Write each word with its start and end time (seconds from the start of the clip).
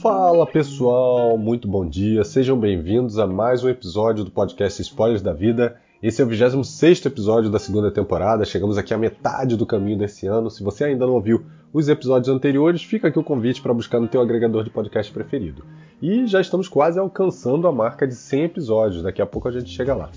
Fala 0.00 0.46
pessoal, 0.46 1.36
muito 1.36 1.68
bom 1.68 1.86
dia, 1.86 2.24
sejam 2.24 2.58
bem-vindos 2.58 3.18
a 3.18 3.26
mais 3.26 3.62
um 3.62 3.68
episódio 3.68 4.24
do 4.24 4.30
podcast 4.30 4.80
Spoilers 4.80 5.20
da 5.20 5.34
Vida. 5.34 5.76
Esse 6.02 6.22
é 6.22 6.24
o 6.24 6.28
26 6.28 7.04
episódio 7.04 7.50
da 7.50 7.58
segunda 7.58 7.90
temporada, 7.90 8.46
chegamos 8.46 8.78
aqui 8.78 8.94
à 8.94 8.98
metade 8.98 9.58
do 9.58 9.66
caminho 9.66 9.98
desse 9.98 10.26
ano. 10.26 10.50
Se 10.50 10.62
você 10.62 10.84
ainda 10.84 11.06
não 11.06 11.12
ouviu 11.12 11.44
os 11.70 11.86
episódios 11.86 12.34
anteriores, 12.34 12.82
fica 12.82 13.08
aqui 13.08 13.18
o 13.18 13.22
convite 13.22 13.60
para 13.60 13.74
buscar 13.74 14.00
no 14.00 14.08
teu 14.08 14.22
agregador 14.22 14.64
de 14.64 14.70
podcast 14.70 15.12
preferido. 15.12 15.66
E 16.00 16.26
já 16.26 16.40
estamos 16.40 16.66
quase 16.66 16.98
alcançando 16.98 17.68
a 17.68 17.72
marca 17.72 18.06
de 18.06 18.14
100 18.14 18.44
episódios, 18.44 19.02
daqui 19.02 19.20
a 19.20 19.26
pouco 19.26 19.48
a 19.48 19.52
gente 19.52 19.68
chega 19.68 19.94
lá. 19.94 20.08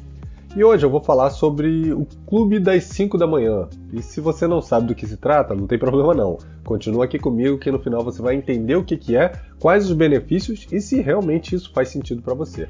E 0.56 0.64
hoje 0.64 0.86
eu 0.86 0.90
vou 0.90 1.02
falar 1.02 1.32
sobre 1.32 1.92
o 1.92 2.06
Clube 2.28 2.60
das 2.60 2.84
5 2.84 3.18
da 3.18 3.26
manhã. 3.26 3.68
E 3.92 4.04
se 4.04 4.22
você 4.22 4.46
não 4.46 4.62
sabe 4.62 4.86
do 4.86 4.94
que 4.94 5.08
se 5.08 5.18
trata, 5.18 5.56
não 5.56 5.66
tem 5.66 5.80
problema 5.80 6.14
não. 6.14 6.38
Continua 6.64 7.06
aqui 7.06 7.18
comigo 7.18 7.58
que 7.58 7.72
no 7.72 7.80
final 7.80 8.04
você 8.04 8.22
vai 8.22 8.36
entender 8.36 8.76
o 8.76 8.84
que, 8.84 8.96
que 8.96 9.16
é, 9.16 9.32
quais 9.60 9.90
os 9.90 9.94
benefícios 9.94 10.68
e 10.72 10.80
se 10.80 11.02
realmente 11.02 11.56
isso 11.56 11.74
faz 11.74 11.90
sentido 11.90 12.22
para 12.22 12.36
você. 12.36 12.70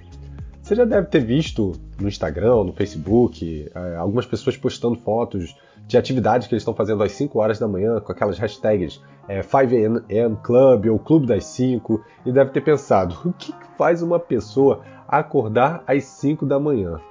Você 0.61 0.75
já 0.75 0.85
deve 0.85 1.07
ter 1.07 1.25
visto 1.25 1.73
no 1.99 2.07
Instagram, 2.07 2.63
no 2.63 2.71
Facebook, 2.71 3.69
é, 3.75 3.95
algumas 3.97 4.25
pessoas 4.25 4.55
postando 4.55 4.95
fotos 4.99 5.53
de 5.85 5.97
atividades 5.97 6.47
que 6.47 6.53
eles 6.53 6.61
estão 6.61 6.73
fazendo 6.73 7.03
às 7.03 7.11
5 7.11 7.37
horas 7.37 7.59
da 7.59 7.67
manhã 7.67 7.99
com 7.99 8.13
aquelas 8.13 8.37
hashtags 8.37 9.01
é, 9.27 9.41
5am 9.41 10.41
Club 10.41 10.85
ou 10.85 10.97
Clube 10.97 11.27
das 11.27 11.43
5 11.47 12.01
e 12.25 12.31
deve 12.31 12.51
ter 12.51 12.61
pensado, 12.61 13.17
o 13.25 13.33
que 13.33 13.53
faz 13.77 14.01
uma 14.01 14.21
pessoa 14.21 14.85
acordar 15.05 15.83
às 15.85 16.05
5 16.05 16.45
da 16.45 16.57
manhã? 16.57 17.01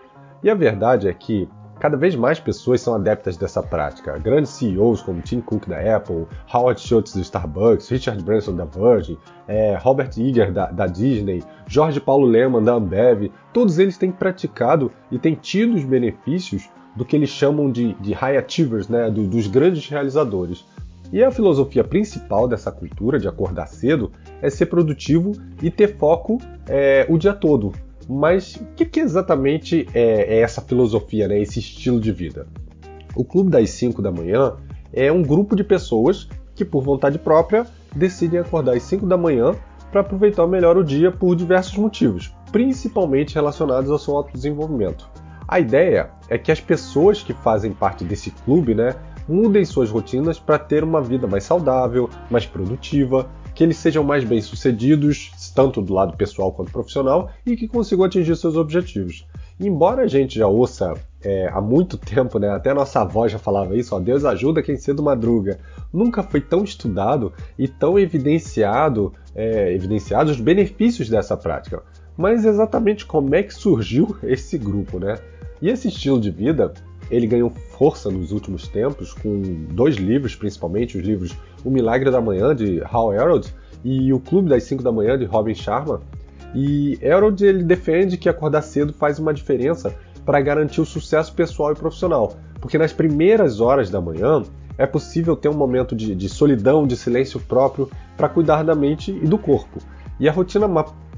E 0.42 0.50
a 0.50 0.54
verdade 0.54 1.08
é 1.08 1.14
que 1.14 1.48
cada 1.78 1.96
vez 1.96 2.14
mais 2.14 2.38
pessoas 2.38 2.80
são 2.80 2.94
adeptas 2.94 3.36
dessa 3.36 3.62
prática. 3.62 4.18
Grandes 4.18 4.52
CEOs 4.52 5.02
como 5.02 5.20
Tim 5.20 5.40
Cook 5.40 5.68
da 5.68 5.96
Apple, 5.96 6.26
Howard 6.52 6.80
Schultz 6.80 7.14
do 7.14 7.20
Starbucks, 7.20 7.88
Richard 7.88 8.22
Branson 8.22 8.54
da 8.54 8.64
Virgin, 8.64 9.18
é, 9.48 9.76
Robert 9.76 10.10
Iger 10.16 10.52
da, 10.52 10.66
da, 10.66 10.86
Disney, 10.86 11.42
Jorge 11.66 12.00
Paulo 12.00 12.26
Leman 12.26 12.62
da 12.62 12.74
Ambev, 12.74 13.30
todos 13.52 13.78
eles 13.78 13.98
têm 13.98 14.10
praticado 14.10 14.90
e 15.10 15.18
têm 15.18 15.34
tido 15.34 15.74
os 15.74 15.84
benefícios 15.84 16.68
do 16.96 17.04
que 17.04 17.16
eles 17.16 17.30
chamam 17.30 17.70
de, 17.70 17.94
de 17.94 18.12
high 18.12 18.36
achievers, 18.36 18.88
né, 18.88 19.10
do, 19.10 19.26
dos 19.26 19.46
grandes 19.46 19.88
realizadores. 19.88 20.64
E 21.12 21.22
a 21.22 21.30
filosofia 21.30 21.84
principal 21.84 22.48
dessa 22.48 22.72
cultura 22.72 23.18
de 23.18 23.28
acordar 23.28 23.66
cedo 23.66 24.10
é 24.40 24.48
ser 24.48 24.66
produtivo 24.66 25.32
e 25.62 25.70
ter 25.70 25.96
foco 25.96 26.38
é, 26.66 27.06
o 27.08 27.18
dia 27.18 27.34
todo. 27.34 27.72
Mas 28.08 28.56
o 28.56 28.64
que, 28.76 28.84
que 28.84 29.00
exatamente 29.00 29.86
é, 29.94 30.36
é, 30.36 30.40
essa 30.40 30.60
filosofia, 30.60 31.28
né, 31.28 31.40
esse 31.40 31.58
estilo 31.58 32.00
de 32.00 32.12
vida? 32.12 32.46
O 33.14 33.24
Clube 33.24 33.50
das 33.50 33.70
5 33.70 34.00
da 34.00 34.10
manhã 34.10 34.56
é 34.92 35.10
um 35.12 35.22
grupo 35.22 35.54
de 35.54 35.64
pessoas 35.64 36.28
que, 36.54 36.64
por 36.64 36.82
vontade 36.82 37.18
própria, 37.18 37.66
decidem 37.94 38.40
acordar 38.40 38.76
às 38.76 38.82
5 38.82 39.06
da 39.06 39.16
manhã 39.16 39.54
para 39.90 40.00
aproveitar 40.00 40.46
melhor 40.46 40.76
o 40.76 40.84
dia 40.84 41.10
por 41.10 41.36
diversos 41.36 41.76
motivos, 41.76 42.34
principalmente 42.50 43.34
relacionados 43.34 43.90
ao 43.90 43.98
seu 43.98 44.16
autodesenvolvimento. 44.16 45.08
A 45.46 45.60
ideia 45.60 46.10
é 46.30 46.38
que 46.38 46.50
as 46.50 46.60
pessoas 46.60 47.22
que 47.22 47.34
fazem 47.34 47.72
parte 47.72 48.04
desse 48.04 48.30
clube 48.30 48.74
né, 48.74 48.94
mudem 49.28 49.64
suas 49.64 49.90
rotinas 49.90 50.38
para 50.38 50.58
ter 50.58 50.82
uma 50.82 51.02
vida 51.02 51.26
mais 51.26 51.44
saudável, 51.44 52.08
mais 52.30 52.46
produtiva, 52.46 53.28
que 53.62 53.66
eles 53.66 53.76
sejam 53.76 54.02
mais 54.02 54.24
bem-sucedidos, 54.24 55.30
tanto 55.54 55.80
do 55.80 55.94
lado 55.94 56.16
pessoal 56.16 56.50
quanto 56.50 56.72
profissional, 56.72 57.30
e 57.46 57.56
que 57.56 57.68
consigam 57.68 58.04
atingir 58.04 58.34
seus 58.34 58.56
objetivos. 58.56 59.24
embora 59.60 60.02
a 60.02 60.08
gente 60.08 60.36
já 60.36 60.48
ouça 60.48 60.94
é, 61.22 61.46
há 61.46 61.60
muito 61.60 61.96
tempo, 61.96 62.40
né, 62.40 62.50
até 62.50 62.74
nossa 62.74 63.02
avó 63.02 63.28
já 63.28 63.38
falava 63.38 63.76
isso, 63.76 63.94
ó, 63.94 64.00
Deus 64.00 64.24
ajuda 64.24 64.64
quem 64.64 64.76
cedo 64.76 65.00
madruga, 65.00 65.60
nunca 65.92 66.24
foi 66.24 66.40
tão 66.40 66.64
estudado 66.64 67.32
e 67.56 67.68
tão 67.68 67.96
evidenciado, 67.96 69.12
é, 69.32 69.78
os 70.28 70.40
benefícios 70.40 71.08
dessa 71.08 71.36
prática. 71.36 71.84
Mas 72.16 72.44
exatamente 72.44 73.06
como 73.06 73.32
é 73.32 73.44
que 73.44 73.54
surgiu 73.54 74.16
esse 74.24 74.58
grupo, 74.58 74.98
né? 74.98 75.18
E 75.60 75.68
esse 75.68 75.86
estilo 75.86 76.20
de 76.20 76.32
vida, 76.32 76.74
ele 77.08 77.28
ganhou 77.28 77.50
força 77.78 78.10
nos 78.10 78.32
últimos 78.32 78.66
tempos 78.66 79.12
com 79.12 79.40
dois 79.70 79.94
livros, 79.94 80.34
principalmente 80.34 80.98
os 80.98 81.04
livros 81.04 81.36
O 81.64 81.70
Milagre 81.70 82.10
da 82.10 82.20
Manhã 82.20 82.54
de 82.56 82.82
Hal 82.84 83.14
Herold 83.14 83.61
e 83.84 84.12
O 84.12 84.20
Clube 84.20 84.48
das 84.48 84.64
5 84.64 84.82
da 84.82 84.92
Manhã 84.92 85.18
de 85.18 85.24
Robin 85.24 85.54
Sharma. 85.54 86.00
E 86.54 86.98
Herold 87.00 87.44
ele 87.44 87.64
defende 87.64 88.16
que 88.16 88.28
acordar 88.28 88.62
cedo 88.62 88.92
faz 88.92 89.18
uma 89.18 89.32
diferença 89.32 89.94
para 90.24 90.40
garantir 90.40 90.80
o 90.80 90.86
sucesso 90.86 91.32
pessoal 91.34 91.72
e 91.72 91.74
profissional, 91.74 92.34
porque 92.60 92.78
nas 92.78 92.92
primeiras 92.92 93.60
horas 93.60 93.90
da 93.90 94.00
manhã 94.00 94.42
é 94.78 94.86
possível 94.86 95.36
ter 95.36 95.48
um 95.48 95.54
momento 95.54 95.94
de, 95.94 96.14
de 96.14 96.28
solidão, 96.28 96.86
de 96.86 96.96
silêncio 96.96 97.40
próprio 97.40 97.90
para 98.16 98.28
cuidar 98.28 98.62
da 98.62 98.74
mente 98.74 99.10
e 99.10 99.26
do 99.26 99.38
corpo. 99.38 99.78
E 100.20 100.28
a 100.28 100.32
rotina 100.32 100.66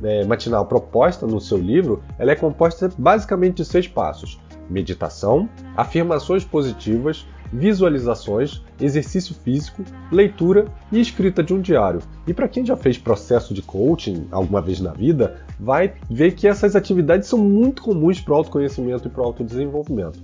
é, 0.02 0.24
matinal 0.24 0.66
proposta 0.66 1.26
no 1.26 1.40
seu 1.40 1.58
livro 1.58 2.02
ela 2.18 2.32
é 2.32 2.36
composta 2.36 2.90
basicamente 2.96 3.56
de 3.56 3.64
seis 3.64 3.86
passos: 3.86 4.40
meditação, 4.70 5.48
afirmações 5.76 6.44
positivas, 6.44 7.26
visualizações, 7.54 8.62
exercício 8.80 9.34
físico, 9.34 9.84
leitura 10.10 10.66
e 10.90 11.00
escrita 11.00 11.42
de 11.42 11.54
um 11.54 11.60
diário. 11.60 12.00
E 12.26 12.34
para 12.34 12.48
quem 12.48 12.66
já 12.66 12.76
fez 12.76 12.98
processo 12.98 13.54
de 13.54 13.62
coaching 13.62 14.26
alguma 14.30 14.60
vez 14.60 14.80
na 14.80 14.92
vida, 14.92 15.36
vai 15.58 15.94
ver 16.10 16.32
que 16.32 16.48
essas 16.48 16.74
atividades 16.74 17.28
são 17.28 17.38
muito 17.38 17.82
comuns 17.82 18.20
para 18.20 18.34
o 18.34 18.36
autoconhecimento 18.36 19.06
e 19.06 19.10
para 19.10 19.22
o 19.22 19.26
autodesenvolvimento. 19.26 20.18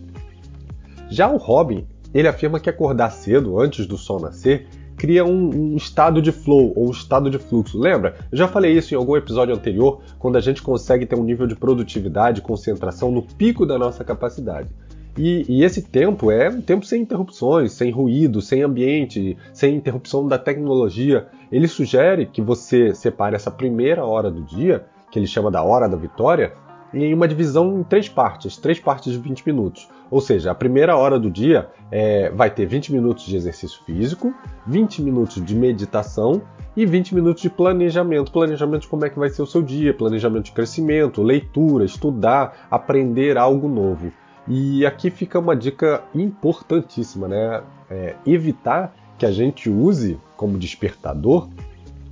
Já 1.08 1.30
o 1.30 1.36
Robin, 1.36 1.86
ele 2.12 2.26
afirma 2.26 2.58
que 2.58 2.68
acordar 2.68 3.10
cedo, 3.10 3.60
antes 3.60 3.86
do 3.86 3.96
sol 3.96 4.20
nascer, 4.20 4.66
cria 4.96 5.24
um, 5.24 5.72
um, 5.72 5.76
estado 5.76 6.20
de 6.20 6.30
flow 6.30 6.72
ou 6.76 6.88
um 6.88 6.90
estado 6.90 7.30
de 7.30 7.38
fluxo. 7.38 7.78
Lembra? 7.78 8.16
Eu 8.30 8.36
já 8.36 8.46
falei 8.46 8.76
isso 8.76 8.92
em 8.92 8.96
algum 8.96 9.16
episódio 9.16 9.54
anterior, 9.54 10.02
quando 10.18 10.36
a 10.36 10.40
gente 10.40 10.60
consegue 10.60 11.06
ter 11.06 11.16
um 11.16 11.24
nível 11.24 11.46
de 11.46 11.56
produtividade 11.56 12.40
e 12.40 12.42
concentração 12.42 13.10
no 13.10 13.22
pico 13.22 13.64
da 13.64 13.78
nossa 13.78 14.04
capacidade. 14.04 14.68
E, 15.16 15.44
e, 15.48 15.64
esse 15.64 15.82
tempo 15.82 16.30
é 16.30 16.48
um 16.48 16.60
tempo 16.60 16.86
sem 16.86 17.02
interrupções, 17.02 17.72
sem 17.72 17.90
ruído, 17.90 18.40
sem 18.40 18.62
ambiente, 18.62 19.36
sem 19.52 19.74
interrupção 19.74 20.26
da 20.26 20.38
tecnologia. 20.38 21.26
Ele 21.50 21.66
sugere 21.66 22.26
que 22.26 22.40
você 22.40 22.94
separe 22.94 23.34
essa 23.34 23.50
primeira 23.50 24.04
hora 24.04 24.30
do 24.30 24.42
dia, 24.42 24.84
que 25.10 25.18
ele 25.18 25.26
chama 25.26 25.50
da 25.50 25.62
hora 25.62 25.88
da 25.88 25.96
vitória, 25.96 26.52
em 26.92 27.14
uma 27.14 27.28
divisão 27.28 27.78
em 27.78 27.82
três 27.82 28.08
partes, 28.08 28.56
três 28.56 28.78
partes 28.80 29.12
de 29.12 29.18
20 29.18 29.46
minutos. 29.46 29.88
Ou 30.10 30.20
seja, 30.20 30.50
a 30.50 30.54
primeira 30.54 30.96
hora 30.96 31.18
do 31.18 31.30
dia 31.30 31.68
é, 31.90 32.30
vai 32.30 32.50
ter 32.50 32.66
20 32.66 32.92
minutos 32.92 33.24
de 33.24 33.36
exercício 33.36 33.80
físico, 33.84 34.34
20 34.66 35.02
minutos 35.02 35.44
de 35.44 35.54
meditação 35.54 36.42
e 36.76 36.84
20 36.84 37.14
minutos 37.14 37.42
de 37.42 37.50
planejamento. 37.50 38.32
Planejamento 38.32 38.82
de 38.82 38.88
como 38.88 39.04
é 39.04 39.10
que 39.10 39.18
vai 39.18 39.30
ser 39.30 39.42
o 39.42 39.46
seu 39.46 39.62
dia, 39.62 39.94
planejamento 39.94 40.46
de 40.46 40.52
crescimento, 40.52 41.22
leitura, 41.22 41.84
estudar, 41.84 42.66
aprender 42.70 43.38
algo 43.38 43.68
novo. 43.68 44.12
E 44.48 44.84
aqui 44.84 45.10
fica 45.10 45.38
uma 45.38 45.54
dica 45.54 46.02
importantíssima, 46.14 47.28
né? 47.28 47.62
É 47.90 48.16
evitar 48.26 48.94
que 49.18 49.26
a 49.26 49.30
gente 49.30 49.68
use 49.68 50.18
como 50.36 50.58
despertador 50.58 51.48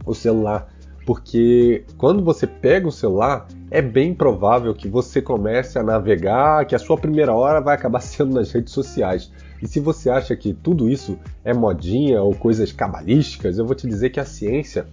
o 0.04 0.14
celular 0.14 0.68
porque 1.08 1.86
quando 1.96 2.22
você 2.22 2.46
pega 2.46 2.86
o 2.86 2.92
celular, 2.92 3.48
é 3.70 3.80
bem 3.80 4.12
provável 4.12 4.74
que 4.74 4.86
você 4.86 5.22
comece 5.22 5.78
a 5.78 5.82
navegar, 5.82 6.66
que 6.66 6.74
a 6.74 6.78
sua 6.78 6.98
primeira 6.98 7.32
hora 7.32 7.62
vai 7.62 7.74
acabar 7.74 8.00
sendo 8.04 8.34
nas 8.34 8.52
redes 8.52 8.74
sociais. 8.74 9.32
E 9.62 9.66
se 9.66 9.80
você 9.80 10.10
acha 10.10 10.36
que 10.36 10.52
tudo 10.52 10.86
isso 10.86 11.18
é 11.42 11.54
modinha 11.54 12.22
ou 12.22 12.34
coisas 12.34 12.72
cabalísticas, 12.72 13.56
eu 13.56 13.64
vou 13.64 13.74
te 13.74 13.88
dizer 13.88 14.10
que 14.10 14.20
a 14.20 14.24
ciência, 14.26 14.86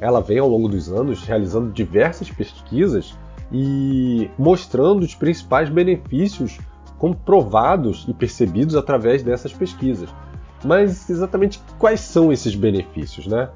ela 0.00 0.20
vem 0.20 0.40
ao 0.40 0.48
longo 0.48 0.68
dos 0.68 0.90
anos 0.90 1.22
realizando 1.22 1.70
diversas 1.70 2.28
pesquisas 2.28 3.16
e 3.52 4.28
mostrando 4.36 5.04
os 5.04 5.14
principais 5.14 5.70
benefícios 5.70 6.58
comprovados 7.00 8.04
e 8.06 8.12
percebidos 8.12 8.76
através 8.76 9.22
dessas 9.22 9.54
pesquisas. 9.54 10.10
Mas 10.62 11.08
exatamente 11.08 11.58
quais 11.78 12.00
são 12.00 12.30
esses 12.30 12.54
benefícios, 12.54 13.26
né? 13.26 13.48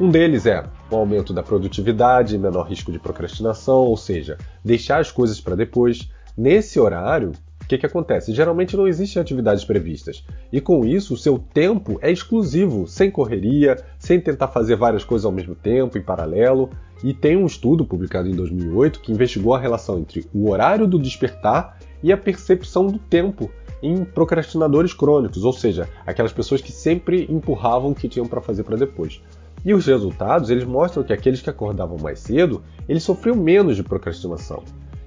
Um 0.00 0.08
deles 0.08 0.46
é 0.46 0.64
o 0.88 0.94
aumento 0.94 1.32
da 1.32 1.42
produtividade, 1.42 2.38
menor 2.38 2.68
risco 2.68 2.92
de 2.92 3.00
procrastinação, 3.00 3.80
ou 3.80 3.96
seja, 3.96 4.38
deixar 4.64 5.00
as 5.00 5.10
coisas 5.10 5.40
para 5.40 5.56
depois. 5.56 6.08
Nesse 6.38 6.78
horário, 6.78 7.32
o 7.60 7.66
que, 7.66 7.76
que 7.76 7.86
acontece? 7.86 8.32
Geralmente 8.32 8.76
não 8.76 8.86
existem 8.86 9.20
atividades 9.20 9.64
previstas. 9.64 10.24
E 10.52 10.60
com 10.60 10.84
isso, 10.84 11.14
o 11.14 11.16
seu 11.16 11.40
tempo 11.40 11.98
é 12.00 12.10
exclusivo, 12.10 12.86
sem 12.86 13.10
correria, 13.10 13.82
sem 13.98 14.20
tentar 14.20 14.46
fazer 14.46 14.76
várias 14.76 15.02
coisas 15.02 15.24
ao 15.24 15.32
mesmo 15.32 15.56
tempo, 15.56 15.98
em 15.98 16.02
paralelo. 16.02 16.70
E 17.02 17.12
tem 17.12 17.36
um 17.36 17.46
estudo 17.46 17.84
publicado 17.84 18.28
em 18.28 18.34
2008 18.34 19.00
que 19.00 19.10
investigou 19.10 19.54
a 19.54 19.58
relação 19.58 19.98
entre 19.98 20.24
o 20.32 20.50
horário 20.50 20.86
do 20.86 21.00
despertar 21.00 21.76
e 22.02 22.12
a 22.12 22.16
percepção 22.16 22.86
do 22.86 22.98
tempo 22.98 23.50
em 23.82 24.04
procrastinadores 24.04 24.94
crônicos, 24.94 25.44
ou 25.44 25.52
seja, 25.52 25.88
aquelas 26.06 26.32
pessoas 26.32 26.60
que 26.60 26.70
sempre 26.70 27.26
empurravam 27.28 27.90
o 27.90 27.94
que 27.94 28.08
tinham 28.08 28.26
para 28.26 28.40
fazer 28.40 28.62
para 28.62 28.76
depois. 28.76 29.20
E 29.64 29.74
os 29.74 29.86
resultados 29.86 30.50
eles 30.50 30.64
mostram 30.64 31.02
que 31.02 31.12
aqueles 31.12 31.40
que 31.40 31.50
acordavam 31.50 31.98
mais 31.98 32.20
cedo 32.20 32.62
eles 32.88 33.02
sofriam 33.02 33.36
menos 33.36 33.76
de 33.76 33.82
procrastinação. 33.82 34.62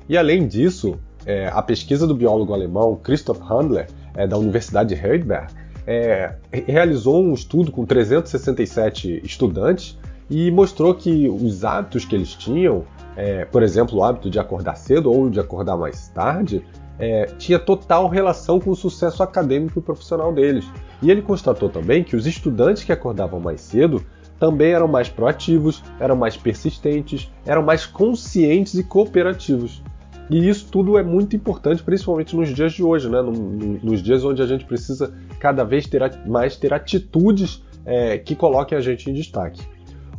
E 0.08 0.18
além 0.18 0.48
disso, 0.48 0.98
é, 1.26 1.48
a 1.48 1.62
pesquisa 1.62 2.06
do 2.06 2.16
biólogo 2.16 2.54
alemão 2.54 2.96
Christoph 2.96 3.40
Handler, 3.40 3.88
é, 4.14 4.28
da 4.28 4.38
Universidade 4.38 4.94
de 4.94 5.02
Heidelberg, 5.02 5.54
é, 5.88 6.36
realizou 6.52 7.24
um 7.24 7.34
estudo 7.34 7.72
com 7.72 7.86
367 7.86 9.22
estudantes 9.24 9.98
e 10.30 10.50
mostrou 10.52 10.94
que 10.94 11.28
os 11.28 11.64
hábitos 11.64 12.06
que 12.06 12.16
eles 12.16 12.34
tinham, 12.34 12.84
é, 13.16 13.46
por 13.46 13.62
exemplo, 13.62 14.00
o 14.00 14.04
hábito 14.04 14.30
de 14.30 14.40
acordar 14.40 14.76
cedo 14.76 15.12
ou 15.12 15.30
de 15.30 15.40
acordar 15.40 15.78
mais 15.78 16.08
tarde, 16.10 16.64
é, 16.98 17.26
tinha 17.38 17.60
total 17.60 18.08
relação 18.08 18.60
com 18.60 18.72
o 18.72 18.76
sucesso 18.76 19.22
acadêmico 19.22 19.80
e 19.80 19.82
profissional 19.82 20.34
deles. 20.34 20.66
E 21.02 21.12
ele 21.12 21.22
constatou 21.22 21.70
também 21.70 22.04
que 22.04 22.16
os 22.16 22.26
estudantes 22.26 22.84
que 22.84 22.92
acordavam 22.92 23.40
mais 23.40 23.62
cedo 23.62 24.04
também 24.40 24.72
eram 24.72 24.88
mais 24.88 25.10
proativos, 25.10 25.84
eram 26.00 26.16
mais 26.16 26.36
persistentes, 26.36 27.32
eram 27.46 27.64
mais 27.64 27.86
conscientes 27.86 28.74
e 28.76 28.84
cooperativos. 28.84 29.82
E 30.30 30.50
isso 30.50 30.68
tudo 30.72 30.98
é 30.98 31.04
muito 31.04 31.36
importante, 31.36 31.84
principalmente 31.84 32.36
nos 32.36 32.50
dias 32.50 32.74
de 32.74 32.84
hoje, 32.84 33.10
né? 33.10 33.22
nos 33.22 34.02
dias 34.02 34.26
onde 34.26 34.42
a 34.42 34.48
gente 34.48 34.66
precisa 34.66 35.14
cada 35.40 35.64
vez 35.64 35.86
ter 35.86 36.02
mais 36.26 36.56
ter 36.58 36.74
atitudes 36.74 37.64
é, 37.86 38.18
que 38.18 38.36
coloquem 38.36 38.78
a 38.78 38.82
gente 38.82 39.10
em 39.10 39.14
destaque. 39.14 39.62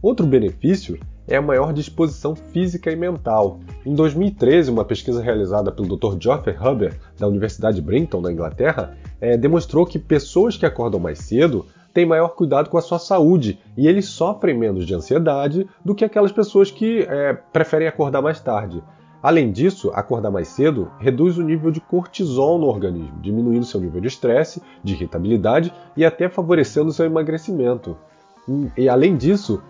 Outro 0.00 0.25
benefício 0.25 0.99
é 1.26 1.37
a 1.37 1.43
maior 1.43 1.73
disposição 1.73 2.34
física 2.34 2.90
e 2.90 2.96
mental. 2.96 3.61
Em 3.84 3.94
2013, 3.94 4.70
uma 4.70 4.84
pesquisa 4.84 5.23
realizada 5.23 5.73
pelo 5.73 5.96
Dr. 5.96 6.17
Geoffrey 6.20 6.56
Huber, 6.56 6.99
da 7.19 7.26
Universidade 7.26 7.76
de 7.76 7.82
Brighton, 7.82 8.20
na 8.20 8.32
Inglaterra, 8.32 8.96
é, 9.20 9.37
demonstrou 9.37 9.87
que 9.87 9.99
pessoas 9.99 10.56
que 10.56 10.67
acordam 10.67 11.00
mais 11.00 11.19
cedo 11.19 11.67
têm 11.93 12.05
maior 12.05 12.28
cuidado 12.28 12.69
com 12.69 12.76
a 12.76 12.82
sua 12.82 12.99
saúde 12.99 13.58
e 13.76 13.88
eles 13.88 14.06
sofrem 14.06 14.56
menos 14.56 14.87
de 14.87 14.94
ansiedade 14.94 15.67
do 15.84 15.94
que 15.94 16.05
aquelas 16.05 16.31
pessoas 16.31 16.70
que 16.70 17.00
é, 17.00 17.32
preferem 17.32 17.88
acordar 17.88 18.20
mais 18.20 18.38
tarde. 18.38 18.82
Além 19.23 19.50
disso, 19.50 19.90
acordar 19.94 20.31
mais 20.31 20.49
cedo 20.49 20.90
reduz 21.00 21.38
o 21.38 21.43
nível 21.43 21.70
de 21.70 21.81
cortisol 21.81 22.58
no 22.58 22.67
organismo, 22.67 23.19
diminuindo 23.20 23.64
seu 23.64 23.81
nível 23.81 24.00
de 24.00 24.08
estresse, 24.08 24.62
de 24.84 24.93
irritabilidade 24.93 25.73
e 25.96 26.05
até 26.05 26.28
favorecendo 26.28 26.93
seu 26.93 27.06
emagrecimento. 27.06 27.96
E 28.76 28.88
além 28.88 29.16
disso, 29.16 29.62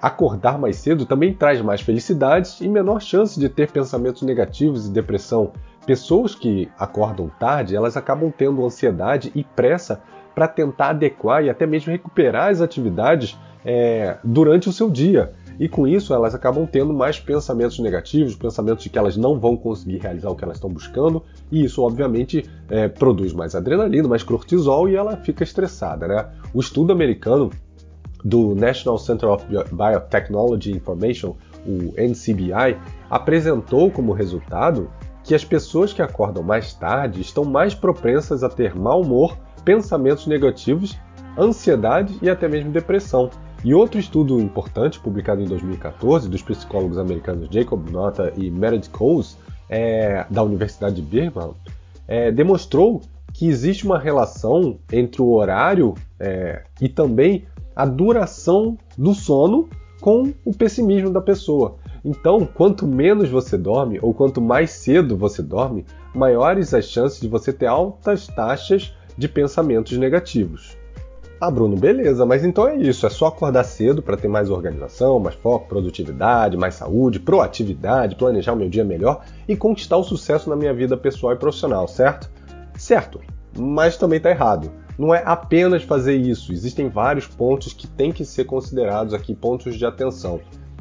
acordar 0.00 0.58
mais 0.58 0.76
cedo 0.76 1.06
também 1.06 1.32
traz 1.32 1.60
mais 1.60 1.80
felicidades 1.80 2.60
e 2.60 2.68
menor 2.68 3.00
chance 3.00 3.38
de 3.38 3.48
ter 3.48 3.70
pensamentos 3.70 4.22
negativos 4.22 4.86
e 4.86 4.90
depressão. 4.90 5.52
Pessoas 5.86 6.34
que 6.34 6.68
acordam 6.78 7.30
tarde, 7.40 7.74
elas 7.74 7.96
acabam 7.96 8.30
tendo 8.30 8.64
ansiedade 8.64 9.32
e 9.34 9.42
pressa 9.42 10.02
para 10.34 10.46
tentar 10.46 10.90
adequar 10.90 11.42
e 11.42 11.50
até 11.50 11.66
mesmo 11.66 11.90
recuperar 11.90 12.50
as 12.50 12.60
atividades 12.60 13.36
é, 13.64 14.18
durante 14.22 14.68
o 14.68 14.72
seu 14.72 14.90
dia. 14.90 15.32
E 15.58 15.68
com 15.68 15.86
isso 15.88 16.14
elas 16.14 16.34
acabam 16.34 16.64
tendo 16.66 16.94
mais 16.94 17.18
pensamentos 17.18 17.80
negativos, 17.80 18.36
pensamentos 18.36 18.84
de 18.84 18.90
que 18.90 18.98
elas 18.98 19.16
não 19.16 19.40
vão 19.40 19.56
conseguir 19.56 19.98
realizar 19.98 20.30
o 20.30 20.36
que 20.36 20.44
elas 20.44 20.58
estão 20.58 20.70
buscando, 20.70 21.24
e 21.50 21.64
isso 21.64 21.82
obviamente 21.82 22.48
é, 22.68 22.86
produz 22.86 23.32
mais 23.32 23.56
adrenalina, 23.56 24.06
mais 24.06 24.22
cortisol 24.22 24.88
e 24.88 24.94
ela 24.94 25.16
fica 25.16 25.42
estressada. 25.42 26.06
Né? 26.06 26.28
O 26.54 26.60
estudo 26.60 26.92
americano 26.92 27.50
do 28.24 28.54
National 28.54 28.98
Center 28.98 29.28
of 29.28 29.44
Biotechnology 29.46 30.72
Information, 30.72 31.36
o 31.66 31.94
NCBI, 31.96 32.76
apresentou 33.10 33.90
como 33.90 34.12
resultado 34.12 34.90
que 35.22 35.34
as 35.34 35.44
pessoas 35.44 35.92
que 35.92 36.00
acordam 36.00 36.42
mais 36.42 36.72
tarde 36.72 37.20
estão 37.20 37.44
mais 37.44 37.74
propensas 37.74 38.42
a 38.42 38.48
ter 38.48 38.74
mau 38.74 39.02
humor, 39.02 39.36
pensamentos 39.64 40.26
negativos, 40.26 40.98
ansiedade 41.38 42.18
e 42.22 42.30
até 42.30 42.48
mesmo 42.48 42.70
depressão. 42.70 43.30
E 43.64 43.74
outro 43.74 43.98
estudo 43.98 44.40
importante, 44.40 45.00
publicado 45.00 45.42
em 45.42 45.46
2014, 45.46 46.28
dos 46.28 46.42
psicólogos 46.42 46.96
americanos 46.96 47.48
Jacob 47.50 47.90
Nota 47.90 48.32
e 48.36 48.50
Meredith 48.50 48.90
Coles, 48.90 49.36
é, 49.68 50.24
da 50.30 50.42
Universidade 50.42 50.96
de 50.96 51.02
Birmingham, 51.02 51.54
é, 52.06 52.30
demonstrou 52.32 53.02
que 53.34 53.46
existe 53.46 53.84
uma 53.84 53.98
relação 53.98 54.78
entre 54.90 55.20
o 55.20 55.30
horário 55.32 55.94
é, 56.18 56.62
e 56.80 56.88
também 56.88 57.44
a 57.78 57.86
duração 57.86 58.76
do 58.98 59.14
sono 59.14 59.68
com 60.00 60.34
o 60.44 60.52
pessimismo 60.52 61.10
da 61.10 61.20
pessoa. 61.20 61.76
Então, 62.04 62.44
quanto 62.44 62.84
menos 62.84 63.30
você 63.30 63.56
dorme 63.56 64.00
ou 64.02 64.12
quanto 64.12 64.40
mais 64.40 64.72
cedo 64.72 65.16
você 65.16 65.42
dorme, 65.42 65.86
maiores 66.12 66.74
as 66.74 66.86
chances 66.86 67.20
de 67.20 67.28
você 67.28 67.52
ter 67.52 67.66
altas 67.66 68.26
taxas 68.26 68.92
de 69.16 69.28
pensamentos 69.28 69.96
negativos. 69.96 70.76
Ah, 71.40 71.52
Bruno, 71.52 71.76
beleza, 71.76 72.26
mas 72.26 72.44
então 72.44 72.66
é 72.66 72.76
isso. 72.76 73.06
É 73.06 73.10
só 73.10 73.26
acordar 73.26 73.62
cedo 73.62 74.02
para 74.02 74.16
ter 74.16 74.26
mais 74.26 74.50
organização, 74.50 75.20
mais 75.20 75.36
foco, 75.36 75.68
produtividade, 75.68 76.56
mais 76.56 76.74
saúde, 76.74 77.20
proatividade, 77.20 78.16
planejar 78.16 78.54
o 78.54 78.56
meu 78.56 78.68
dia 78.68 78.84
melhor 78.84 79.24
e 79.46 79.54
conquistar 79.54 79.98
o 79.98 80.02
sucesso 80.02 80.50
na 80.50 80.56
minha 80.56 80.74
vida 80.74 80.96
pessoal 80.96 81.32
e 81.32 81.36
profissional, 81.36 81.86
certo? 81.86 82.28
Certo, 82.76 83.20
mas 83.56 83.96
também 83.96 84.16
está 84.16 84.30
errado. 84.30 84.68
Não 84.98 85.14
é 85.14 85.22
apenas 85.24 85.84
fazer 85.84 86.16
isso, 86.16 86.52
existem 86.52 86.88
vários 86.88 87.26
pontos 87.26 87.72
que 87.72 87.86
têm 87.86 88.10
que 88.10 88.24
ser 88.24 88.44
considerados 88.44 89.14
aqui, 89.14 89.32
pontos 89.32 89.76
de 89.76 89.86
atenção. 89.86 90.40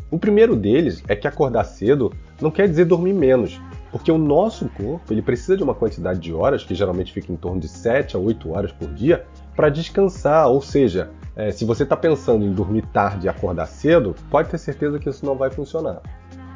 O 0.10 0.18
primeiro 0.18 0.56
deles 0.56 1.04
é 1.08 1.16
que 1.16 1.28
acordar 1.28 1.66
cedo 1.66 2.12
não 2.42 2.50
quer 2.50 2.68
dizer 2.68 2.86
dormir 2.86 3.14
menos, 3.14 3.62
porque 3.92 4.12
o 4.12 4.18
nosso 4.18 4.68
corpo 4.70 5.14
ele 5.14 5.22
precisa 5.22 5.56
de 5.56 5.64
uma 5.64 5.76
quantidade 5.76 6.20
de 6.20 6.34
horas, 6.34 6.64
que 6.64 6.74
geralmente 6.74 7.14
fica 7.14 7.32
em 7.32 7.36
torno 7.36 7.60
de 7.60 7.68
7 7.68 8.16
a 8.16 8.20
8 8.20 8.52
horas 8.52 8.72
por 8.72 8.92
dia, 8.94 9.26
para 9.56 9.70
descansar. 9.70 10.48
Ou 10.48 10.62
seja, 10.62 11.12
é, 11.36 11.52
se 11.52 11.64
você 11.64 11.84
está 11.84 11.96
pensando 11.96 12.44
em 12.44 12.52
dormir 12.52 12.86
tarde 12.94 13.28
e 13.28 13.30
acordar 13.30 13.68
cedo, 13.68 14.16
pode 14.32 14.50
ter 14.50 14.58
certeza 14.58 14.98
que 14.98 15.10
isso 15.10 15.26
não 15.26 15.36
vai 15.36 15.52
funcionar. 15.52 16.02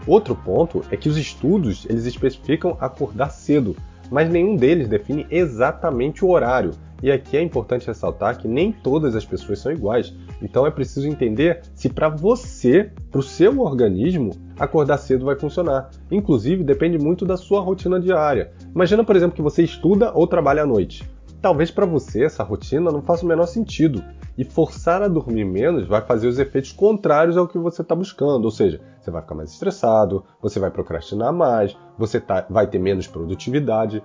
Outro 0.08 0.36
ponto 0.36 0.84
é 0.90 0.98
que 0.98 1.10
os 1.10 1.18
estudos 1.18 1.86
eles 1.88 2.06
especificam 2.06 2.76
acordar 2.80 3.30
cedo, 3.30 3.76
mas 4.10 4.30
nenhum 4.30 4.56
deles 4.56 4.88
define 4.88 5.28
exatamente 5.30 6.26
o 6.26 6.30
horário. 6.30 6.72
E 7.02 7.12
aqui 7.12 7.36
é 7.36 7.42
importante 7.42 7.88
ressaltar 7.88 8.38
que 8.38 8.48
nem 8.48 8.72
todas 8.72 9.16
as 9.16 9.26
pessoas 9.26 9.60
são 9.60 9.72
iguais. 9.72 10.14
Então 10.42 10.68
é 10.68 10.72
preciso 10.72 11.08
entender 11.08 11.62
se 11.74 11.90
para 11.90 12.10
você, 12.10 12.92
para 13.10 13.20
o 13.20 13.24
seu 13.24 13.60
organismo, 13.60 14.32
acordar 14.60 14.98
cedo 14.98 15.26
vai 15.26 15.36
funcionar. 15.36 15.90
Inclusive 16.12 16.64
depende 16.64 17.00
muito 17.00 17.26
da 17.26 17.38
sua 17.38 17.62
rotina 17.62 18.00
diária. 18.00 18.52
Imagina, 18.74 19.04
por 19.04 19.16
exemplo, 19.16 19.36
que 19.36 19.42
você 19.42 19.64
estuda 19.64 20.12
ou 20.14 20.28
trabalha 20.28 20.64
à 20.64 20.66
noite. 20.66 21.10
Talvez 21.42 21.72
para 21.72 21.88
você 21.88 22.24
essa 22.24 22.44
rotina 22.44 22.92
não 22.92 23.02
faça 23.02 23.26
o 23.26 23.28
menor 23.28 23.48
sentido. 23.48 24.04
E 24.38 24.46
forçar 24.46 25.02
a 25.02 25.08
dormir 25.08 25.44
menos 25.44 25.88
vai 25.88 26.02
fazer 26.02 26.28
os 26.28 26.40
efeitos 26.40 26.72
contrários 26.72 27.36
ao 27.36 27.48
que 27.48 27.58
você 27.58 27.82
está 27.82 27.96
buscando. 27.96 28.46
Ou 28.46 28.52
seja, 28.52 28.80
você 29.00 29.12
vai 29.12 29.22
ficar 29.22 29.36
mais 29.36 29.52
estressado, 29.52 30.24
você 30.42 30.60
vai 30.60 30.72
procrastinar 30.72 31.34
mais, 31.34 31.76
você 31.98 32.20
tá, 32.20 32.46
vai 32.50 32.68
ter 32.68 32.80
menos 32.80 33.08
produtividade. 33.08 34.04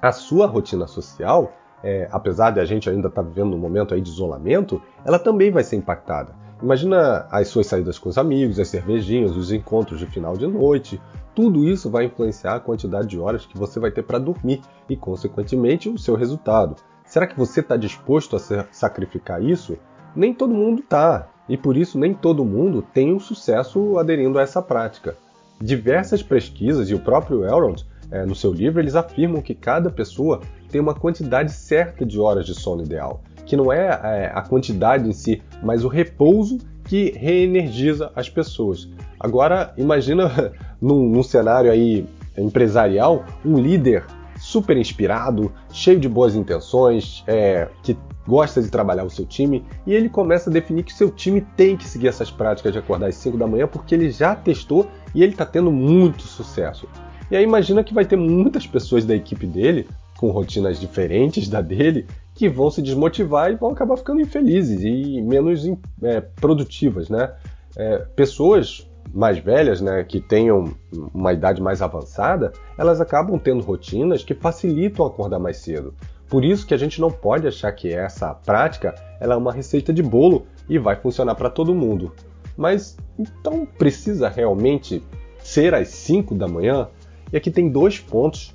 A 0.00 0.10
sua 0.10 0.46
rotina 0.46 0.86
social, 0.86 1.52
é, 1.82 2.08
apesar 2.10 2.50
de 2.50 2.60
a 2.60 2.64
gente 2.64 2.88
ainda 2.88 3.08
estar 3.08 3.22
tá 3.22 3.28
vivendo 3.28 3.54
um 3.54 3.58
momento 3.58 3.94
aí 3.94 4.00
de 4.00 4.10
isolamento, 4.10 4.80
ela 5.04 5.18
também 5.18 5.50
vai 5.50 5.64
ser 5.64 5.76
impactada. 5.76 6.34
Imagina 6.62 7.26
as 7.30 7.48
suas 7.48 7.66
saídas 7.66 7.98
com 7.98 8.08
os 8.08 8.16
amigos, 8.16 8.60
as 8.60 8.68
cervejinhas, 8.68 9.36
os 9.36 9.50
encontros 9.50 9.98
de 9.98 10.06
final 10.06 10.36
de 10.36 10.46
noite, 10.46 11.00
tudo 11.34 11.64
isso 11.64 11.90
vai 11.90 12.04
influenciar 12.04 12.54
a 12.54 12.60
quantidade 12.60 13.08
de 13.08 13.18
horas 13.18 13.44
que 13.44 13.58
você 13.58 13.80
vai 13.80 13.90
ter 13.90 14.02
para 14.02 14.18
dormir 14.18 14.60
e, 14.88 14.96
consequentemente, 14.96 15.88
o 15.88 15.98
seu 15.98 16.14
resultado. 16.14 16.76
Será 17.04 17.26
que 17.26 17.36
você 17.36 17.60
está 17.60 17.76
disposto 17.76 18.36
a 18.36 18.66
sacrificar 18.70 19.42
isso? 19.42 19.76
Nem 20.14 20.32
todo 20.32 20.54
mundo 20.54 20.80
está, 20.80 21.28
e 21.48 21.56
por 21.56 21.76
isso 21.76 21.98
nem 21.98 22.14
todo 22.14 22.44
mundo 22.44 22.82
tem 22.94 23.12
um 23.12 23.18
sucesso 23.18 23.98
aderindo 23.98 24.38
a 24.38 24.42
essa 24.42 24.62
prática. 24.62 25.16
Diversas 25.60 26.22
pesquisas 26.22 26.88
e 26.88 26.94
o 26.94 27.00
próprio 27.00 27.44
Elrond, 27.44 27.84
é, 28.12 28.26
no 28.26 28.34
seu 28.34 28.52
livro, 28.52 28.80
eles 28.80 28.94
afirmam 28.94 29.40
que 29.40 29.54
cada 29.54 29.90
pessoa 29.90 30.40
tem 30.70 30.80
uma 30.80 30.94
quantidade 30.94 31.50
certa 31.50 32.04
de 32.04 32.20
horas 32.20 32.46
de 32.46 32.54
sono 32.54 32.82
ideal, 32.82 33.22
que 33.46 33.56
não 33.56 33.72
é, 33.72 33.86
é 33.86 34.32
a 34.34 34.42
quantidade 34.42 35.08
em 35.08 35.12
si, 35.12 35.42
mas 35.62 35.84
o 35.84 35.88
repouso 35.88 36.58
que 36.84 37.12
reenergiza 37.16 38.12
as 38.14 38.28
pessoas. 38.28 38.88
Agora, 39.18 39.72
imagina 39.76 40.52
num, 40.80 41.08
num 41.08 41.22
cenário 41.22 41.70
aí 41.70 42.06
empresarial, 42.36 43.24
um 43.44 43.58
líder 43.58 44.04
super 44.38 44.76
inspirado, 44.76 45.52
cheio 45.72 45.98
de 45.98 46.08
boas 46.08 46.34
intenções, 46.34 47.22
é, 47.26 47.68
que 47.82 47.96
gosta 48.26 48.60
de 48.60 48.70
trabalhar 48.70 49.04
o 49.04 49.10
seu 49.10 49.24
time, 49.24 49.64
e 49.86 49.94
ele 49.94 50.08
começa 50.08 50.50
a 50.50 50.52
definir 50.52 50.82
que 50.82 50.92
seu 50.92 51.10
time 51.10 51.40
tem 51.56 51.76
que 51.76 51.88
seguir 51.88 52.08
essas 52.08 52.30
práticas 52.30 52.72
de 52.72 52.78
acordar 52.78 53.08
às 53.08 53.14
5 53.16 53.36
da 53.36 53.46
manhã 53.46 53.66
porque 53.66 53.94
ele 53.94 54.10
já 54.10 54.34
testou 54.34 54.88
e 55.14 55.22
ele 55.22 55.32
está 55.32 55.46
tendo 55.46 55.70
muito 55.72 56.22
sucesso. 56.22 56.88
E 57.32 57.36
aí 57.36 57.44
imagina 57.44 57.82
que 57.82 57.94
vai 57.94 58.04
ter 58.04 58.14
muitas 58.14 58.66
pessoas 58.66 59.06
da 59.06 59.16
equipe 59.16 59.46
dele, 59.46 59.88
com 60.18 60.30
rotinas 60.30 60.78
diferentes 60.78 61.48
da 61.48 61.62
dele, 61.62 62.06
que 62.34 62.46
vão 62.46 62.70
se 62.70 62.82
desmotivar 62.82 63.50
e 63.50 63.56
vão 63.56 63.70
acabar 63.70 63.96
ficando 63.96 64.20
infelizes 64.20 64.82
e 64.82 65.18
menos 65.22 65.66
é, 66.02 66.20
produtivas, 66.20 67.08
né? 67.08 67.32
É, 67.74 67.96
pessoas 68.14 68.86
mais 69.14 69.38
velhas, 69.38 69.80
né, 69.80 70.04
que 70.04 70.20
tenham 70.20 70.74
uma 71.14 71.32
idade 71.32 71.62
mais 71.62 71.80
avançada, 71.80 72.52
elas 72.76 73.00
acabam 73.00 73.38
tendo 73.38 73.64
rotinas 73.64 74.22
que 74.22 74.34
facilitam 74.34 75.06
acordar 75.06 75.38
mais 75.38 75.56
cedo. 75.56 75.94
Por 76.28 76.44
isso 76.44 76.66
que 76.66 76.74
a 76.74 76.78
gente 76.78 77.00
não 77.00 77.10
pode 77.10 77.46
achar 77.46 77.72
que 77.72 77.94
essa 77.94 78.34
prática 78.34 78.94
ela 79.18 79.32
é 79.32 79.38
uma 79.38 79.54
receita 79.54 79.90
de 79.90 80.02
bolo 80.02 80.46
e 80.68 80.78
vai 80.78 80.96
funcionar 80.96 81.34
para 81.34 81.48
todo 81.48 81.74
mundo. 81.74 82.12
Mas 82.58 82.94
então 83.18 83.66
precisa 83.66 84.28
realmente 84.28 85.02
ser 85.42 85.74
às 85.74 85.88
5 85.88 86.34
da 86.34 86.46
manhã? 86.46 86.88
E 87.32 87.36
aqui 87.36 87.50
tem 87.50 87.68
dois 87.70 87.98
pontos 87.98 88.54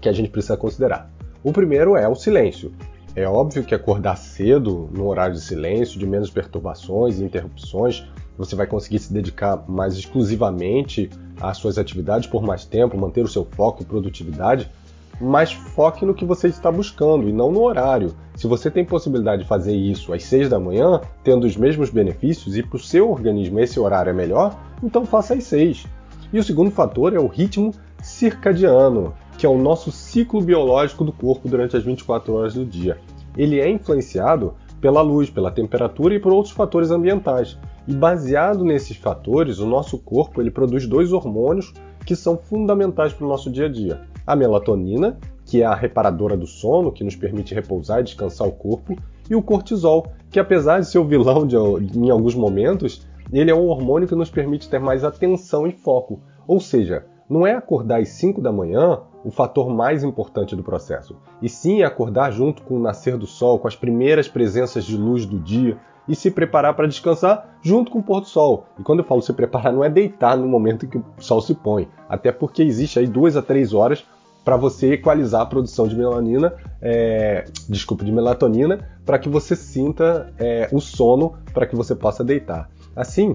que 0.00 0.08
a 0.08 0.12
gente 0.12 0.28
precisa 0.28 0.56
considerar. 0.56 1.10
O 1.42 1.52
primeiro 1.52 1.96
é 1.96 2.06
o 2.06 2.14
silêncio. 2.14 2.72
É 3.16 3.26
óbvio 3.26 3.64
que 3.64 3.74
acordar 3.74 4.16
cedo, 4.16 4.90
no 4.92 5.06
horário 5.06 5.34
de 5.34 5.40
silêncio, 5.40 5.98
de 5.98 6.06
menos 6.06 6.30
perturbações 6.30 7.18
e 7.18 7.24
interrupções, 7.24 8.04
você 8.36 8.56
vai 8.56 8.66
conseguir 8.66 8.98
se 8.98 9.12
dedicar 9.12 9.64
mais 9.68 9.94
exclusivamente 9.94 11.08
às 11.40 11.56
suas 11.56 11.78
atividades 11.78 12.28
por 12.28 12.42
mais 12.42 12.64
tempo, 12.64 12.98
manter 12.98 13.24
o 13.24 13.28
seu 13.28 13.44
foco 13.44 13.82
e 13.82 13.86
produtividade, 13.86 14.68
mas 15.20 15.52
foque 15.52 16.04
no 16.04 16.14
que 16.14 16.24
você 16.24 16.48
está 16.48 16.72
buscando 16.72 17.28
e 17.28 17.32
não 17.32 17.52
no 17.52 17.62
horário. 17.62 18.14
Se 18.34 18.48
você 18.48 18.70
tem 18.70 18.84
possibilidade 18.84 19.42
de 19.42 19.48
fazer 19.48 19.74
isso 19.74 20.12
às 20.12 20.24
6 20.24 20.48
da 20.48 20.58
manhã, 20.58 21.00
tendo 21.22 21.46
os 21.46 21.56
mesmos 21.56 21.90
benefícios 21.90 22.56
e 22.56 22.62
para 22.62 22.76
o 22.76 22.80
seu 22.80 23.10
organismo 23.10 23.60
esse 23.60 23.78
horário 23.78 24.10
é 24.10 24.12
melhor, 24.12 24.58
então 24.82 25.06
faça 25.06 25.34
às 25.34 25.44
6. 25.44 25.86
E 26.32 26.38
o 26.38 26.42
segundo 26.42 26.72
fator 26.72 27.14
é 27.14 27.18
o 27.18 27.28
ritmo 27.28 27.72
circadiano, 28.04 29.14
que 29.38 29.46
é 29.46 29.48
o 29.48 29.56
nosso 29.56 29.90
ciclo 29.90 30.42
biológico 30.42 31.04
do 31.04 31.12
corpo 31.12 31.48
durante 31.48 31.74
as 31.74 31.82
24 31.82 32.34
horas 32.34 32.54
do 32.54 32.64
dia. 32.64 32.98
Ele 33.34 33.58
é 33.58 33.68
influenciado 33.68 34.54
pela 34.78 35.00
luz, 35.00 35.30
pela 35.30 35.50
temperatura 35.50 36.14
e 36.14 36.20
por 36.20 36.30
outros 36.30 36.52
fatores 36.52 36.90
ambientais. 36.90 37.58
E 37.88 37.94
baseado 37.94 38.62
nesses 38.62 38.98
fatores, 38.98 39.58
o 39.58 39.66
nosso 39.66 39.98
corpo 39.98 40.40
ele 40.40 40.50
produz 40.50 40.86
dois 40.86 41.12
hormônios 41.12 41.72
que 42.04 42.14
são 42.14 42.36
fundamentais 42.36 43.14
para 43.14 43.24
o 43.24 43.28
nosso 43.28 43.50
dia 43.50 43.66
a 43.66 43.68
dia: 43.70 44.02
a 44.26 44.36
melatonina, 44.36 45.18
que 45.46 45.62
é 45.62 45.64
a 45.64 45.74
reparadora 45.74 46.36
do 46.36 46.46
sono, 46.46 46.92
que 46.92 47.02
nos 47.02 47.16
permite 47.16 47.54
repousar 47.54 48.00
e 48.00 48.04
descansar 48.04 48.46
o 48.46 48.52
corpo, 48.52 48.94
e 49.28 49.34
o 49.34 49.42
cortisol, 49.42 50.12
que 50.30 50.38
apesar 50.38 50.80
de 50.80 50.88
ser 50.88 50.98
o 50.98 51.04
vilão 51.06 51.46
de, 51.46 51.56
em 51.56 52.10
alguns 52.10 52.34
momentos, 52.34 53.06
ele 53.32 53.50
é 53.50 53.54
um 53.54 53.66
hormônio 53.66 54.06
que 54.06 54.14
nos 54.14 54.30
permite 54.30 54.68
ter 54.68 54.78
mais 54.78 55.02
atenção 55.04 55.66
e 55.66 55.72
foco. 55.72 56.20
Ou 56.46 56.60
seja, 56.60 57.06
não 57.28 57.46
é 57.46 57.54
acordar 57.54 58.00
às 58.00 58.08
5 58.10 58.40
da 58.40 58.52
manhã 58.52 59.00
o 59.24 59.30
fator 59.30 59.70
mais 59.70 60.04
importante 60.04 60.54
do 60.54 60.62
processo, 60.62 61.16
e 61.40 61.48
sim 61.48 61.82
acordar 61.82 62.30
junto 62.30 62.62
com 62.62 62.76
o 62.76 62.80
nascer 62.80 63.16
do 63.16 63.26
sol, 63.26 63.58
com 63.58 63.66
as 63.66 63.74
primeiras 63.74 64.28
presenças 64.28 64.84
de 64.84 64.96
luz 64.96 65.24
do 65.24 65.38
dia, 65.38 65.78
e 66.06 66.14
se 66.14 66.30
preparar 66.30 66.74
para 66.74 66.86
descansar 66.86 67.56
junto 67.62 67.90
com 67.90 68.00
o 68.00 68.02
pôr 68.02 68.20
do 68.20 68.26
sol. 68.26 68.66
E 68.78 68.82
quando 68.82 68.98
eu 68.98 69.04
falo 69.06 69.22
se 69.22 69.32
preparar, 69.32 69.72
não 69.72 69.82
é 69.82 69.88
deitar 69.88 70.36
no 70.36 70.46
momento 70.46 70.84
em 70.84 70.88
que 70.88 70.98
o 70.98 71.04
sol 71.18 71.40
se 71.40 71.54
põe, 71.54 71.88
até 72.08 72.30
porque 72.30 72.62
existe 72.62 72.98
aí 72.98 73.06
duas 73.06 73.36
a 73.36 73.42
três 73.42 73.72
horas 73.72 74.04
para 74.44 74.56
você 74.58 74.92
equalizar 74.92 75.40
a 75.40 75.46
produção 75.46 75.88
de 75.88 75.96
melanina, 75.96 76.54
é, 76.82 77.46
desculpa, 77.66 78.04
de 78.04 78.12
melatonina, 78.12 78.86
para 79.06 79.18
que 79.18 79.28
você 79.28 79.56
sinta 79.56 80.30
é, 80.38 80.68
o 80.70 80.80
sono 80.80 81.34
para 81.54 81.66
que 81.66 81.74
você 81.74 81.94
possa 81.94 82.22
deitar. 82.22 82.68
Assim, 82.94 83.34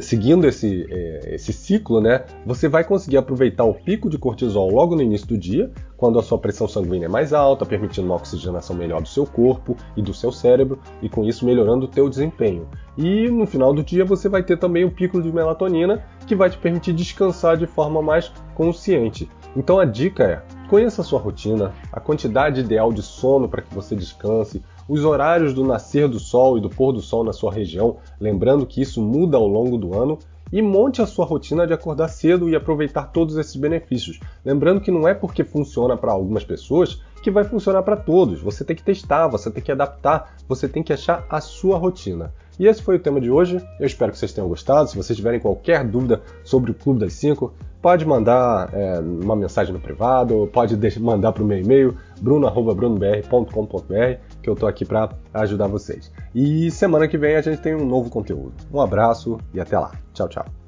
seguindo 0.00 0.46
esse, 0.46 0.86
é, 0.90 1.34
esse 1.34 1.52
ciclo, 1.52 2.00
né, 2.00 2.24
você 2.44 2.68
vai 2.68 2.84
conseguir 2.84 3.16
aproveitar 3.16 3.64
o 3.64 3.74
pico 3.74 4.08
de 4.08 4.18
cortisol 4.18 4.70
logo 4.70 4.94
no 4.96 5.02
início 5.02 5.26
do 5.26 5.36
dia, 5.36 5.70
quando 5.96 6.18
a 6.18 6.22
sua 6.22 6.38
pressão 6.38 6.68
sanguínea 6.68 7.06
é 7.06 7.08
mais 7.08 7.32
alta, 7.32 7.66
permitindo 7.66 8.06
uma 8.06 8.16
oxigenação 8.16 8.76
melhor 8.76 9.02
do 9.02 9.08
seu 9.08 9.26
corpo 9.26 9.76
e 9.96 10.02
do 10.02 10.14
seu 10.14 10.32
cérebro, 10.32 10.78
e 11.02 11.08
com 11.08 11.24
isso 11.24 11.44
melhorando 11.44 11.86
o 11.86 11.88
teu 11.88 12.08
desempenho. 12.08 12.68
E 12.96 13.28
no 13.28 13.46
final 13.46 13.72
do 13.72 13.82
dia 13.82 14.04
você 14.04 14.28
vai 14.28 14.42
ter 14.42 14.58
também 14.58 14.84
o 14.84 14.90
pico 14.90 15.20
de 15.22 15.32
melatonina, 15.32 16.04
que 16.26 16.34
vai 16.34 16.50
te 16.50 16.58
permitir 16.58 16.92
descansar 16.92 17.56
de 17.56 17.66
forma 17.66 18.00
mais 18.02 18.32
consciente. 18.54 19.28
Então 19.54 19.78
a 19.78 19.84
dica 19.84 20.24
é: 20.24 20.42
conheça 20.68 21.00
a 21.00 21.04
sua 21.04 21.18
rotina, 21.18 21.72
a 21.92 22.00
quantidade 22.00 22.60
ideal 22.60 22.92
de 22.92 23.02
sono 23.02 23.48
para 23.48 23.62
que 23.62 23.74
você 23.74 23.94
descanse, 23.96 24.62
os 24.88 25.04
horários 25.04 25.52
do 25.52 25.64
nascer 25.64 26.08
do 26.08 26.18
sol 26.18 26.58
e 26.58 26.60
do 26.60 26.70
pôr 26.70 26.92
do 26.92 27.00
sol 27.00 27.24
na 27.24 27.32
sua 27.32 27.52
região, 27.52 27.96
lembrando 28.20 28.66
que 28.66 28.80
isso 28.80 29.02
muda 29.02 29.36
ao 29.36 29.46
longo 29.46 29.76
do 29.76 29.98
ano, 29.98 30.18
e 30.52 30.62
monte 30.62 31.02
a 31.02 31.06
sua 31.06 31.24
rotina 31.24 31.66
de 31.66 31.72
acordar 31.72 32.08
cedo 32.08 32.48
e 32.48 32.54
aproveitar 32.54 33.10
todos 33.10 33.36
esses 33.36 33.56
benefícios. 33.56 34.20
Lembrando 34.44 34.80
que 34.80 34.90
não 34.90 35.06
é 35.08 35.12
porque 35.14 35.42
funciona 35.42 35.96
para 35.96 36.12
algumas 36.12 36.44
pessoas 36.44 37.02
que 37.22 37.30
vai 37.30 37.42
funcionar 37.42 37.82
para 37.82 37.96
todos. 37.96 38.40
Você 38.40 38.64
tem 38.64 38.76
que 38.76 38.84
testar, 38.84 39.26
você 39.26 39.50
tem 39.50 39.62
que 39.62 39.72
adaptar, 39.72 40.36
você 40.48 40.68
tem 40.68 40.82
que 40.82 40.92
achar 40.92 41.26
a 41.28 41.40
sua 41.40 41.76
rotina. 41.76 42.32
E 42.58 42.66
esse 42.66 42.82
foi 42.82 42.96
o 42.96 42.98
tema 42.98 43.20
de 43.20 43.30
hoje. 43.30 43.60
Eu 43.78 43.86
espero 43.86 44.12
que 44.12 44.18
vocês 44.18 44.32
tenham 44.32 44.48
gostado. 44.48 44.88
Se 44.88 44.96
vocês 44.96 45.16
tiverem 45.16 45.40
qualquer 45.40 45.84
dúvida 45.84 46.22
sobre 46.44 46.70
o 46.70 46.74
Clube 46.74 47.00
das 47.00 47.12
5, 47.14 47.52
pode 47.82 48.06
mandar 48.06 48.70
é, 48.72 49.00
uma 49.00 49.36
mensagem 49.36 49.72
no 49.74 49.80
privado, 49.80 50.48
pode 50.52 50.76
mandar 50.98 51.32
para 51.32 51.42
o 51.42 51.46
meu 51.46 51.58
e-mail, 51.58 51.96
bruno.brunobr.com.br, 52.20 54.18
que 54.46 54.50
eu 54.50 54.54
estou 54.54 54.68
aqui 54.68 54.84
para 54.84 55.10
ajudar 55.34 55.66
vocês. 55.66 56.12
E 56.32 56.70
semana 56.70 57.08
que 57.08 57.18
vem 57.18 57.34
a 57.34 57.40
gente 57.40 57.60
tem 57.60 57.74
um 57.74 57.84
novo 57.84 58.08
conteúdo. 58.08 58.54
Um 58.72 58.80
abraço 58.80 59.38
e 59.52 59.58
até 59.58 59.76
lá. 59.76 59.92
Tchau, 60.14 60.28
tchau. 60.28 60.65